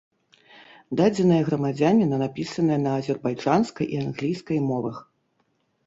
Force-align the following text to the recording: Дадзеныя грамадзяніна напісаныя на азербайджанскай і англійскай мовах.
Дадзеныя 1.01 1.41
грамадзяніна 1.51 2.15
напісаныя 2.23 2.79
на 2.89 2.97
азербайджанскай 3.05 3.85
і 3.97 4.05
англійскай 4.09 4.57
мовах. 4.69 4.97